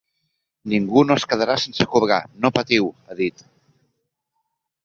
Ningú 0.71 1.03
no 1.09 1.17
es 1.21 1.25
quedarà 1.33 1.57
sense 1.65 1.87
cobrar, 1.97 2.19
no 2.47 2.53
patiu, 2.57 2.91
ha 3.05 3.19
dit. 3.23 3.45